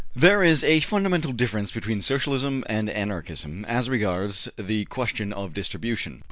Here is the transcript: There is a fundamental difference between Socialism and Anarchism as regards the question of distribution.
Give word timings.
There 0.15 0.41
is 0.41 0.63
a 0.63 0.79
fundamental 0.79 1.31
difference 1.31 1.71
between 1.71 2.01
Socialism 2.01 2.63
and 2.67 2.89
Anarchism 2.89 3.63
as 3.65 3.87
regards 3.87 4.49
the 4.57 4.85
question 4.85 5.31
of 5.31 5.53
distribution. 5.53 6.19